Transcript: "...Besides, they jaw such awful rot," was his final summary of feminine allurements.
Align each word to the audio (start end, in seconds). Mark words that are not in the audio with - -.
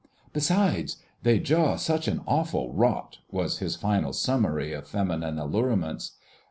"...Besides, 0.33 0.97
they 1.21 1.37
jaw 1.37 1.75
such 1.75 2.09
awful 2.25 2.73
rot," 2.73 3.19
was 3.29 3.59
his 3.59 3.75
final 3.75 4.13
summary 4.13 4.73
of 4.73 4.87
feminine 4.87 5.37
allurements. 5.37 6.13